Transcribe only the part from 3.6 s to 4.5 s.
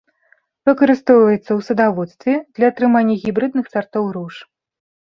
сартоў руж.